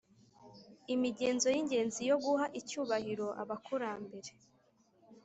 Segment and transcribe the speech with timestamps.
[0.93, 4.31] imigenzo y’ingenzi yo guha icyubahiro abakurambere